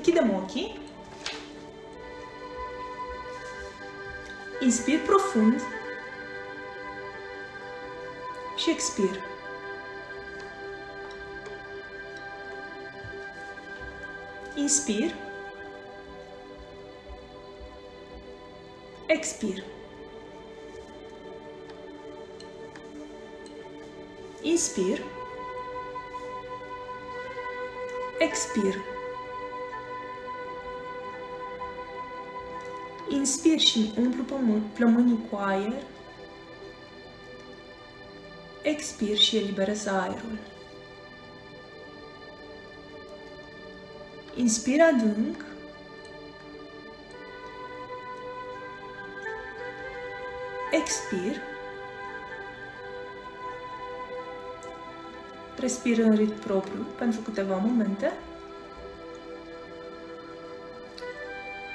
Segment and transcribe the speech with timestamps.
[0.00, 0.78] Închidem ochii.
[4.60, 5.62] Inspir profund
[8.56, 9.20] și expir.
[14.54, 15.14] Inspir.
[19.06, 19.64] Expir.
[24.42, 25.02] Inspir.
[28.18, 28.99] Expir.
[33.10, 34.24] Inspir și umplu
[34.74, 35.82] plămânii cu aer.
[38.62, 40.38] Expir și eliberez aerul.
[44.34, 45.44] Inspir adânc.
[50.70, 51.36] Expir.
[55.56, 58.12] Respir în ritm propriu pentru câteva momente.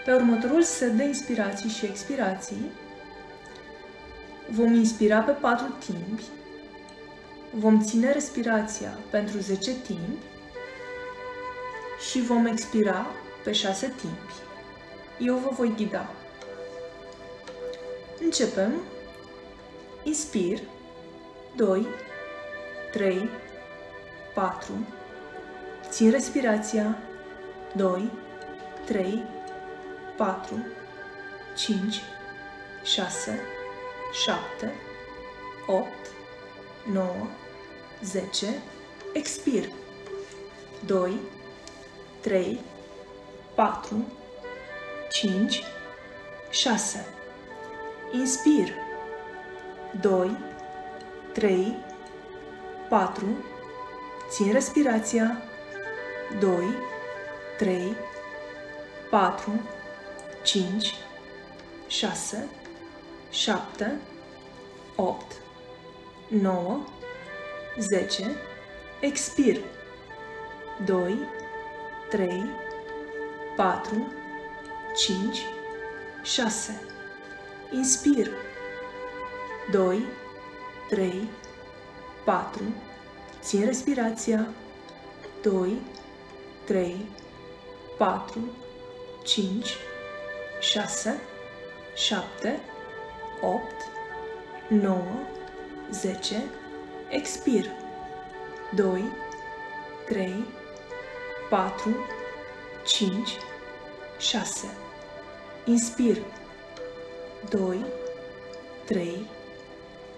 [0.06, 2.72] Pe următorul set de inspirații și expirații
[4.50, 6.24] vom inspira pe 4 timpi,
[7.52, 10.26] vom ține respirația pentru 10 timpi
[12.10, 13.06] și vom expira
[13.44, 14.34] pe 6 timpi.
[15.20, 16.10] Eu vă voi ghida.
[18.24, 18.72] Începem.
[20.04, 20.60] Inspir.
[21.56, 21.88] 2,
[22.92, 23.30] 3,
[24.34, 24.72] 4.
[25.90, 26.98] Țin respirația.
[27.76, 28.12] 2,
[28.86, 29.24] 3,
[30.18, 30.66] 4,
[31.56, 32.02] 5,
[32.84, 33.30] 6,
[34.14, 34.72] 7,
[35.68, 35.88] 8,
[36.86, 37.28] 9,
[38.02, 38.62] 10.
[39.14, 39.70] Expir.
[40.86, 41.20] 2,
[42.22, 42.60] 3,
[43.56, 44.06] 4,
[45.10, 45.64] 5,
[46.50, 47.06] 6.
[48.12, 48.74] Inspir.
[50.02, 50.38] 2,
[51.34, 51.76] 3,
[52.90, 53.26] 4.
[54.30, 55.42] Țin respirația.
[56.40, 56.66] 2,
[57.58, 57.96] 3,
[59.10, 59.62] 4,
[60.46, 60.94] 5,
[61.88, 62.48] 6,
[63.32, 64.00] 7,
[64.96, 65.42] 8,
[66.28, 66.86] 9,
[67.78, 68.36] 10.
[69.02, 69.64] Expir.
[70.86, 71.18] 2,
[72.10, 72.44] 3,
[73.56, 74.08] 4,
[74.94, 75.46] 5,
[76.24, 76.82] 6.
[77.72, 78.30] Inspir.
[79.72, 80.06] 2,
[80.90, 81.30] 3,
[82.24, 82.62] 4.
[83.42, 84.48] Țin respirația.
[85.42, 85.82] 2,
[86.66, 87.06] 3,
[87.98, 88.40] 4,
[89.24, 89.78] 5,
[90.60, 91.20] 6,
[91.94, 92.60] 7,
[93.42, 93.62] 8,
[94.68, 95.28] 9,
[95.92, 96.44] 10.
[97.10, 97.72] Expir.
[98.76, 99.04] 2,
[100.08, 100.46] 3,
[101.50, 101.96] 4,
[102.84, 103.38] 5,
[104.18, 104.68] 6.
[105.66, 106.24] Inspir.
[107.50, 107.86] 2,
[108.86, 109.26] 3,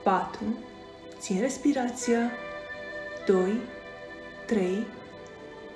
[0.04, 0.58] 4.
[1.20, 2.32] Țin respirația.
[3.26, 3.60] 2,
[4.46, 4.88] 3,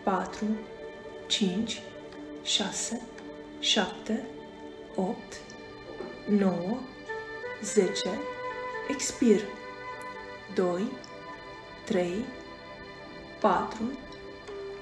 [0.03, 0.45] 4,
[1.27, 1.81] 5,
[2.43, 3.01] 6,
[3.59, 4.25] 7,
[5.01, 5.15] 8,
[6.27, 6.79] 9,
[7.61, 8.19] 10.
[8.89, 9.45] Expir.
[10.53, 10.91] 2,
[11.85, 12.25] 3,
[13.39, 13.77] 4,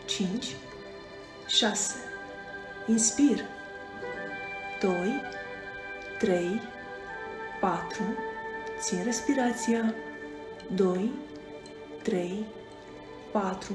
[0.05, 0.55] 5,
[1.47, 1.95] 6.
[2.87, 3.45] Inspir.
[4.81, 5.21] 2,
[6.19, 6.61] 3,
[7.59, 8.03] 4.
[8.79, 9.93] Țin respirația.
[10.75, 11.11] 2,
[12.03, 12.45] 3,
[13.31, 13.73] 4,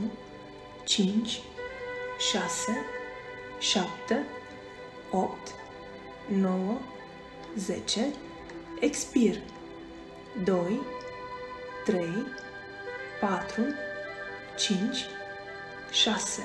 [0.85, 1.43] 5,
[2.19, 2.87] 6,
[3.59, 4.27] 7,
[5.11, 5.55] 8,
[6.29, 6.81] 9,
[7.57, 8.13] 10.
[8.81, 9.41] Expir.
[10.45, 10.81] 2,
[11.85, 12.07] 3,
[13.21, 13.63] 4,
[14.57, 14.79] 5,
[15.91, 16.43] 6.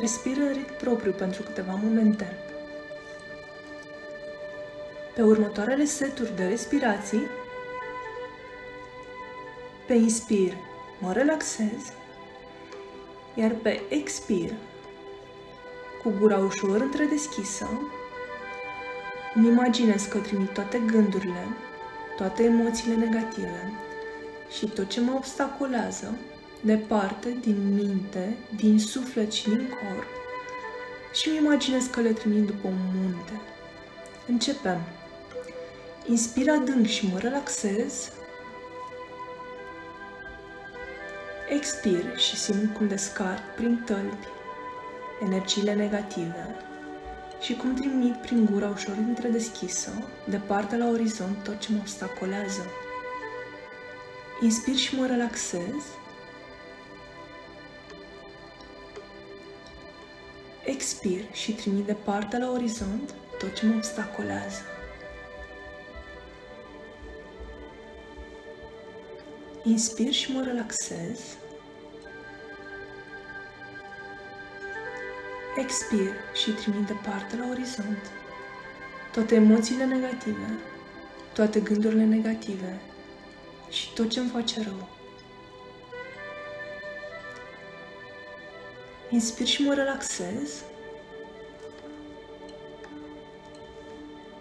[0.00, 2.36] Respiră în ritm propriu pentru câteva momente.
[5.14, 7.26] Pe următoarele seturi de respirații,
[9.86, 10.56] pe inspir
[10.98, 11.92] mă relaxez,
[13.34, 14.52] iar pe expir,
[16.02, 17.68] cu gura ușor întredeschisă,
[19.34, 21.46] îmi imaginez că trimit toate gândurile,
[22.16, 23.72] toate emoțiile negative
[24.56, 26.14] și tot ce mă obstaculează
[26.60, 30.06] departe din minte, din suflet și din corp
[31.12, 33.40] și îmi imaginez că le trimit după un munte.
[34.26, 34.80] Începem.
[36.06, 38.12] Inspir adânc și mă relaxez.
[41.48, 44.26] Expir și simt cum descarc prin tălpi
[45.22, 46.56] energiile negative
[47.44, 49.90] și cum trimit prin gura ușor întredeschisă,
[50.28, 52.66] departe la orizont, tot ce mă obstacolează.
[54.40, 55.82] Inspir și mă relaxez.
[60.64, 64.62] Expir și trimit departe la orizont tot ce mă obstacolează.
[69.64, 71.36] Inspir și mă relaxez.
[75.56, 76.10] Expir
[76.42, 78.10] și trimit departe la orizont
[79.14, 80.58] toate emoțiile negative,
[81.32, 82.80] toate gândurile negative
[83.70, 84.88] și tot ce îmi face rău.
[89.10, 90.62] Inspir și mă relaxez.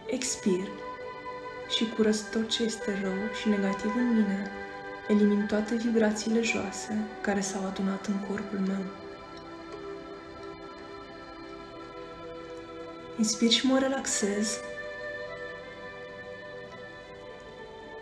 [0.05, 0.67] Expir
[1.75, 4.51] și curăț tot ce este rău și negativ în mine.
[5.07, 9.02] Elimin toate vibrațiile joase care s-au adunat în corpul meu.
[13.23, 14.59] Inspir și mă relaxez.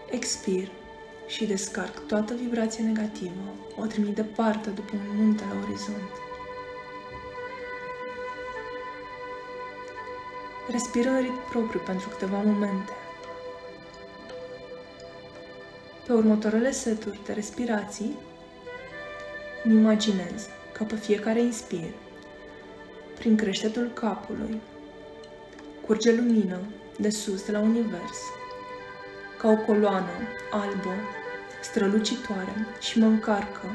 [0.09, 0.67] Expir
[1.27, 3.55] și descarc toată vibrația negativă.
[3.77, 6.11] O trimit departe după un munte la orizont.
[10.71, 12.91] Respiră în ritm propriu pentru câteva momente.
[16.05, 18.17] Pe următoarele seturi de respirații,
[19.63, 21.93] îmi imaginez că pe fiecare inspir,
[23.17, 24.61] prin creștetul capului,
[25.85, 26.59] curge lumină
[26.97, 28.19] de sus de la univers,
[29.37, 30.11] ca o coloană
[30.51, 30.93] albă,
[31.61, 33.67] strălucitoare și mă încarcă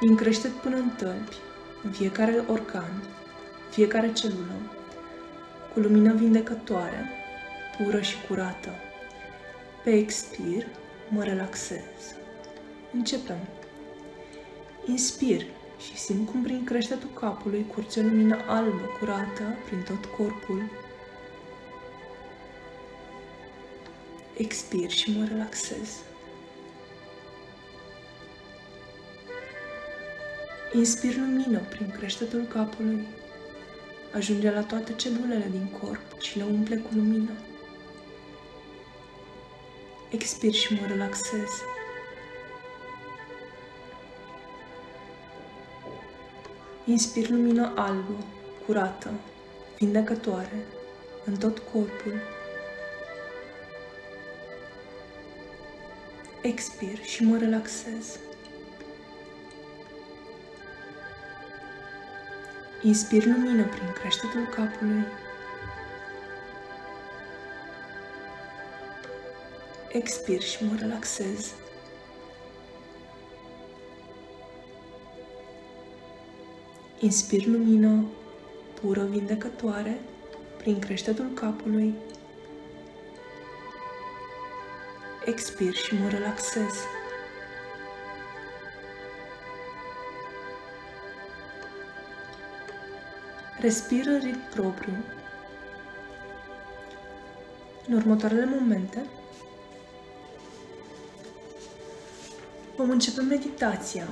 [0.00, 1.36] din creștet până în tălpi,
[1.82, 3.02] în fiecare organ,
[3.70, 4.54] fiecare celulă,
[5.72, 7.10] cu lumină vindecătoare,
[7.76, 8.70] pură și curată.
[9.84, 10.66] Pe expir,
[11.08, 12.14] mă relaxez.
[12.92, 13.38] Începem.
[14.86, 15.42] Inspir
[15.80, 20.62] și simt cum prin creștetul capului curge lumină albă, curată, prin tot corpul,
[24.36, 26.02] expir și mă relaxez.
[30.72, 33.06] Inspir lumină prin creștetul capului,
[34.14, 37.30] ajunge la toate celulele din corp și le umple cu lumină.
[40.10, 41.50] Expir și mă relaxez.
[46.84, 48.24] Inspir lumină albă,
[48.66, 49.10] curată,
[49.78, 50.66] vindecătoare,
[51.24, 52.35] în tot corpul
[56.46, 58.18] expir și mă relaxez.
[62.82, 65.04] Inspir lumină prin creștetul capului.
[69.92, 71.54] Expir și mă relaxez.
[77.00, 78.04] Inspir lumină
[78.80, 80.00] pură vindecătoare
[80.56, 81.94] prin creștetul capului
[85.26, 86.74] expir și mă relaxez.
[93.60, 95.04] Respir în ritm propriu.
[97.88, 99.06] În următoarele momente
[102.76, 104.06] vom începe meditația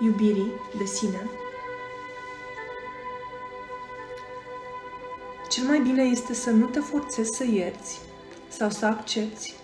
[0.00, 1.30] iubirii de sine.
[5.48, 8.09] Cel mai bine este să nu te forțezi să ierți
[8.60, 9.54] sau să accepti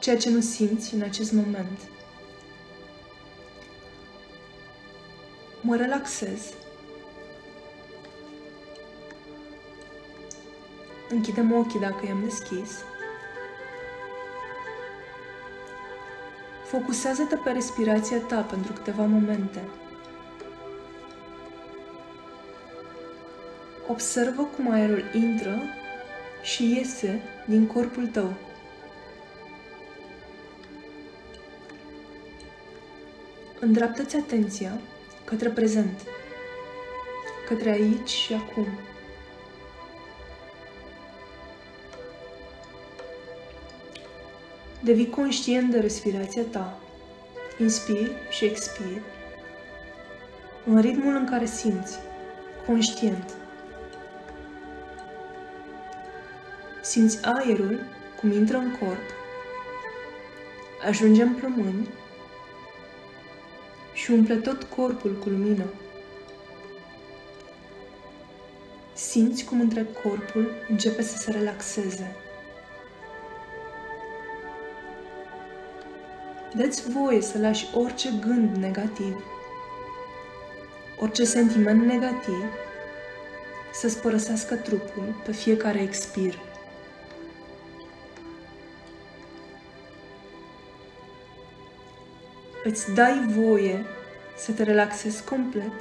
[0.00, 1.78] ceea ce nu simți în acest moment.
[5.60, 6.52] Mă relaxez.
[11.08, 12.70] Închidem ochii dacă i-am deschis.
[16.64, 19.62] Focusează-te pe respirația ta pentru câteva momente.
[23.88, 25.62] Observă cum aerul intră
[26.42, 28.34] și iese din corpul tău.
[33.60, 34.80] Îndreaptă-ți atenția
[35.24, 36.00] către prezent,
[37.48, 38.66] către aici și acum.
[44.82, 46.78] Devii conștient de respirația ta.
[47.58, 49.00] Inspiri și expiri
[50.64, 51.98] în ritmul în care simți,
[52.66, 53.39] conștient.
[56.90, 57.80] Simți aerul
[58.20, 59.00] cum intră în corp,
[60.86, 61.88] ajunge în plămâni
[63.92, 65.64] și umple tot corpul cu lumină.
[68.94, 72.16] Simți cum întreg corpul începe să se relaxeze.
[76.54, 79.24] Dă-ți voie să lași orice gând negativ,
[80.98, 82.44] orice sentiment negativ
[83.72, 86.49] să-ți părăsească trupul pe fiecare expir.
[92.64, 93.84] Îți dai voie
[94.36, 95.72] să te relaxezi complet,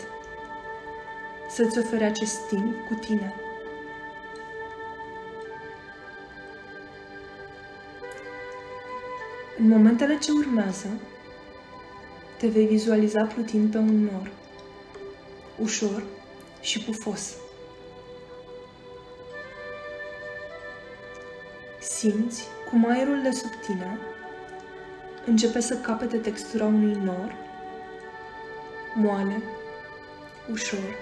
[1.50, 3.34] să-ți oferi acest timp cu tine.
[9.58, 10.88] În momentele ce urmează,
[12.38, 14.32] te vei vizualiza plutind pe un nor,
[15.58, 16.04] ușor
[16.62, 17.36] și pufos.
[21.82, 24.00] Simți cum aerul de sub tine
[25.30, 27.36] începe să capete textura unui nor,
[28.96, 29.44] moale,
[30.52, 30.96] ușor,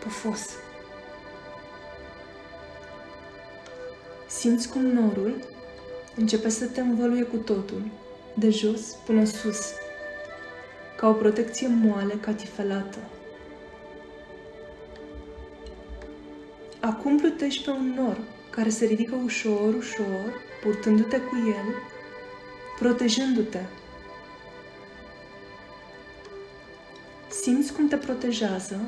[0.00, 0.50] pufos.
[4.26, 5.34] Simți cum norul
[6.16, 7.82] începe să te învăluie cu totul,
[8.34, 9.72] de jos până sus,
[10.96, 12.98] ca o protecție moale catifelată.
[16.80, 18.18] Acum plutești pe un nor
[18.50, 21.96] care se ridică ușor, ușor, purtându-te cu el,
[22.78, 23.60] protejându-te.
[27.28, 28.80] Simți cum te protejează,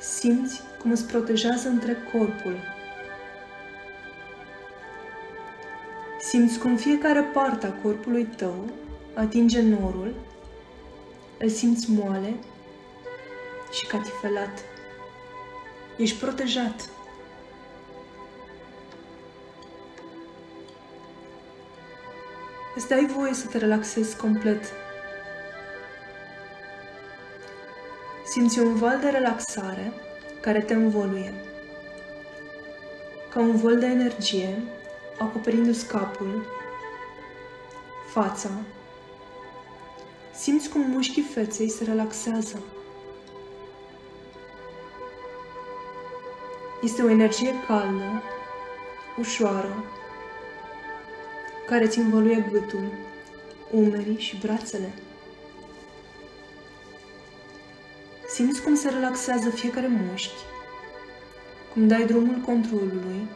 [0.00, 2.56] simți cum îți protejează între corpul.
[6.20, 8.70] Simți cum fiecare parte a corpului tău
[9.14, 10.14] atinge norul,
[11.38, 12.34] îl simți moale
[13.72, 14.64] și catifelat.
[15.96, 16.95] Ești protejat.
[22.76, 24.64] Îți dai voie să te relaxezi complet.
[28.26, 29.92] Simți un val de relaxare
[30.40, 31.34] care te învoluie.
[33.30, 34.62] Ca un vol de energie,
[35.18, 36.46] acoperindu-ți capul,
[38.12, 38.50] fața.
[40.34, 42.58] Simți cum mușchii feței se relaxează.
[46.82, 48.22] Este o energie caldă,
[49.18, 49.84] ușoară,
[51.66, 52.92] care îți învăluie gâtul,
[53.70, 54.92] umerii și brațele.
[58.28, 60.42] Simți cum se relaxează fiecare mușchi,
[61.72, 63.28] cum dai drumul controlului,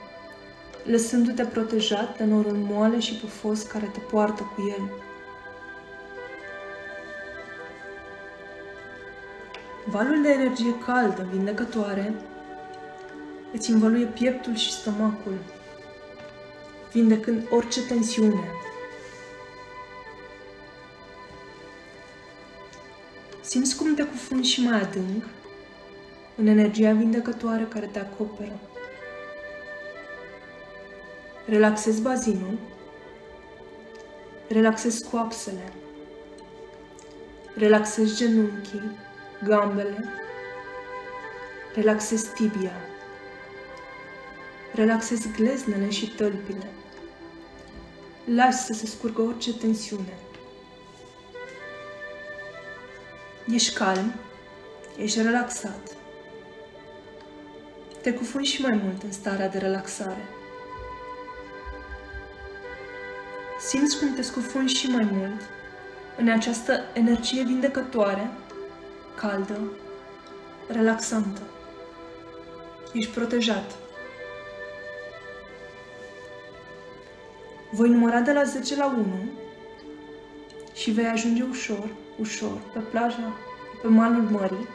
[0.84, 4.90] lăsându-te protejat de norul moale și pufos care te poartă cu el.
[9.84, 12.14] Valul de energie caldă, vindecătoare,
[13.52, 15.38] îți învăluie pieptul și stomacul,
[16.92, 18.50] vindecând orice tensiune.
[23.40, 25.24] Simți cum te cufunzi și mai adânc
[26.36, 28.60] în energia vindecătoare care te acoperă.
[31.46, 32.58] Relaxezi bazinul,
[34.48, 35.72] relaxezi coapsele,
[37.54, 38.98] relaxezi genunchii,
[39.44, 40.04] gambele,
[41.74, 42.72] relaxezi tibia,
[44.74, 46.70] relaxezi gleznele și tălpile.
[48.34, 50.18] Lași să se scurgă orice tensiune.
[53.46, 54.14] Ești calm,
[54.96, 55.96] ești relaxat.
[58.02, 60.28] Te cufunzi și mai mult în starea de relaxare.
[63.68, 65.40] Simți cum te scufunzi și mai mult
[66.16, 68.30] în această energie vindecătoare,
[69.16, 69.60] caldă,
[70.68, 71.40] relaxantă.
[72.92, 73.89] Ești protejat.
[77.72, 79.04] Voi număra de la 10 la 1
[80.74, 83.36] și vei ajunge ușor, ușor, pe plaja,
[83.82, 84.68] pe malul mării,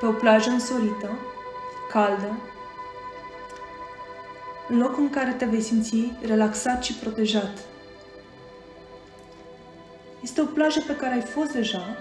[0.00, 1.10] pe o plajă însorită,
[1.90, 2.38] caldă,
[4.70, 7.58] un loc în care te vei simți relaxat și protejat.
[10.22, 11.96] Este o plajă pe care ai fost deja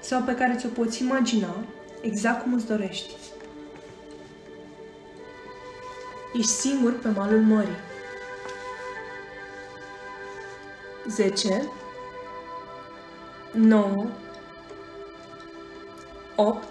[0.00, 1.64] sau pe care ți-o poți imagina
[2.00, 3.14] exact cum îți dorești.
[6.38, 7.76] Ești singur pe malul mării.
[11.08, 11.70] 10
[13.52, 14.06] 9
[16.36, 16.64] 8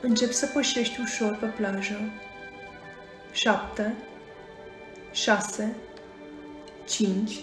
[0.00, 2.00] Încep să pășești ușor pe plajă.
[3.32, 3.94] 7
[5.12, 5.74] 6
[6.88, 7.40] 5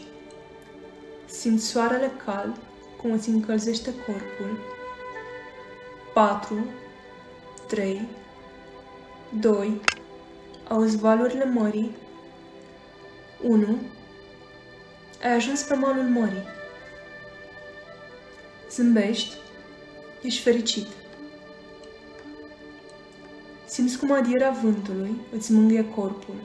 [1.26, 2.56] Simți soarele cald
[3.02, 4.60] cum îți încălzește corpul.
[6.14, 6.66] 4
[7.68, 8.08] 3
[9.34, 9.82] 2.
[10.68, 11.96] Auzi valurile mării.
[13.44, 13.78] 1.
[15.24, 16.44] Ai ajuns pe malul mării.
[18.72, 19.36] Zâmbești.
[20.22, 20.88] Ești fericit.
[23.66, 26.36] Simți cum adierea vântului îți mângâie corpul.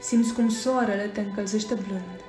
[0.00, 2.20] Simți cum soarele te încălzește blând.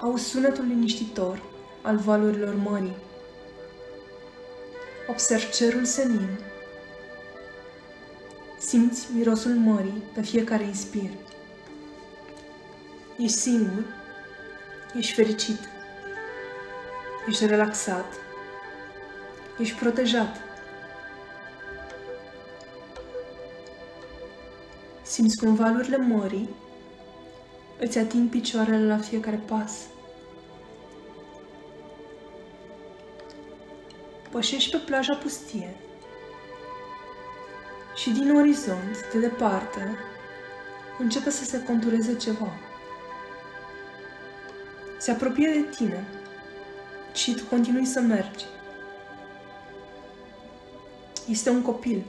[0.00, 1.42] Auzi sunetul liniștitor
[1.82, 2.96] al valurilor mării.
[5.08, 6.38] Observ cerul senin.
[8.58, 11.10] Simți mirosul mării pe fiecare inspir.
[13.18, 13.84] Ești singur,
[14.96, 15.58] ești fericit,
[17.28, 18.12] ești relaxat,
[19.58, 20.40] ești protejat.
[25.02, 26.48] Simți cum valurile mării
[27.78, 29.72] îți ating picioarele la fiecare pas.
[34.36, 35.76] Pășești pe plaja pustie
[37.94, 39.98] și din orizont, de departe,
[40.98, 42.52] începe să se contureze ceva.
[44.98, 46.04] Se apropie de tine
[47.14, 48.44] și tu continui să mergi.
[51.28, 52.04] Este un copil.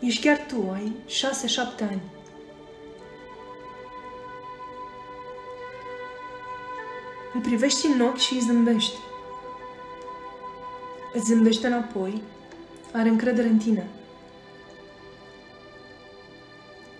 [0.00, 2.02] Ești chiar tu, ai șase-șapte ani.
[7.44, 8.98] Privești în ochi și îi zâmbești.
[11.12, 12.22] Îți zâmbește înapoi,
[12.92, 13.86] are încredere în tine.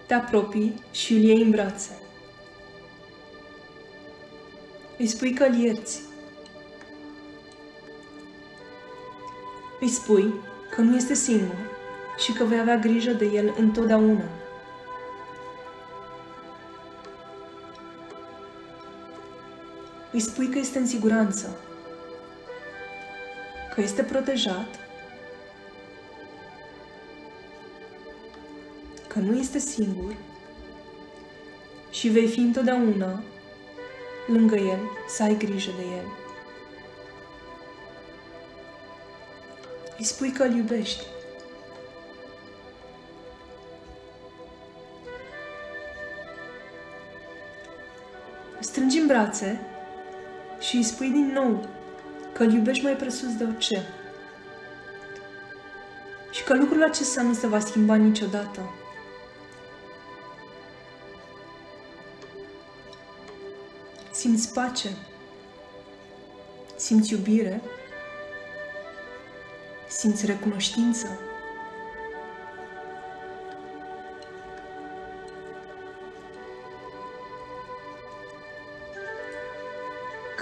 [0.07, 1.99] Te apropii și îl iei în brațe.
[4.99, 6.01] Îi spui că îl ierți.
[9.81, 10.35] Îi spui
[10.71, 11.57] că nu este singur
[12.19, 14.44] și că vei avea grijă de el întotdeauna.
[20.15, 21.57] Îi spui că este în siguranță,
[23.75, 24.79] că este protejat,
[29.07, 30.15] că nu este singur
[31.91, 33.23] și vei fi întotdeauna
[34.27, 34.79] lângă el,
[35.09, 36.07] să ai grijă de el.
[39.99, 41.05] Îi spui că îl iubești.
[48.61, 49.69] Strângi în brațe
[50.69, 51.69] și îi spui din nou
[52.33, 53.87] că îl iubești mai presus de orice.
[56.31, 58.61] Și că lucrul acesta nu se va schimba niciodată.
[64.11, 64.89] Simți pace,
[66.77, 67.63] simți iubire,
[69.89, 71.19] simți recunoștință.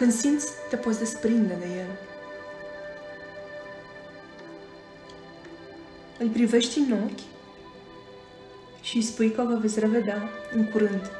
[0.02, 1.98] Când simți, te poți desprinde de el.
[6.18, 7.20] Îl privești în ochi
[8.80, 11.10] și îi spui că vă veți revedea în curând.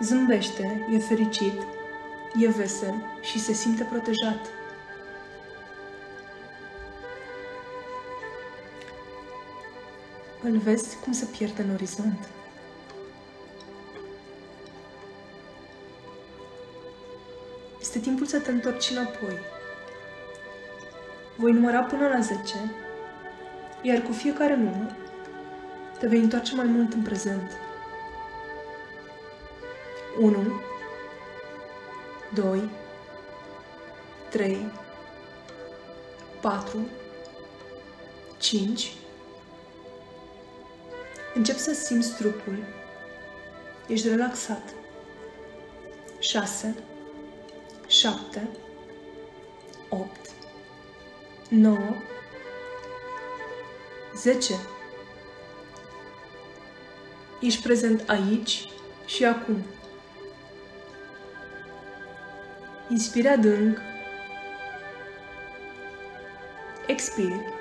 [0.00, 1.60] Zâmbește, e fericit,
[2.40, 4.46] e vesel și se simte protejat.
[10.42, 12.28] Îl vezi cum se pierde în orizont.
[17.94, 19.38] Este timpul să te întorci înapoi.
[21.36, 22.54] Voi număra până la 10,
[23.82, 24.96] iar cu fiecare număr
[25.98, 27.50] te vei întoarce mai mult în prezent.
[30.20, 30.60] 1,
[32.34, 32.70] 2,
[34.30, 34.72] 3,
[36.40, 36.78] 4,
[38.38, 38.92] 5.
[41.34, 42.64] Încep să simți trupul.
[43.86, 44.74] Ești relaxat.
[46.18, 46.74] 6,
[48.04, 48.48] 7,
[49.88, 50.30] 8,
[51.48, 51.78] 9,
[54.14, 54.54] 10.
[57.40, 58.68] Ești prezent aici
[59.06, 59.64] și acum.
[62.88, 63.78] Inspire adânc.
[66.86, 67.52] Expire.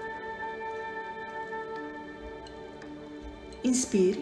[3.61, 4.19] Inspire.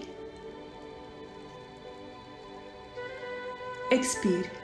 [3.90, 4.61] Expire.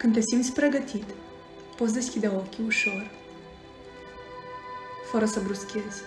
[0.00, 1.04] Când te simți pregătit,
[1.76, 3.10] poți deschide ochii ușor,
[5.10, 6.02] fără să bruschezi.